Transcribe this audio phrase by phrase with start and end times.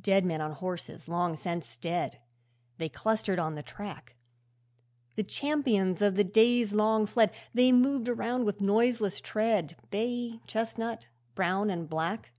[0.00, 2.20] 'Dead men on horses long since dead,
[2.78, 4.14] They clustered on the track;
[5.16, 11.08] The champions of the days long fled, They moved around with noiseless tread Bay, chestnut,
[11.34, 12.30] brown, and black.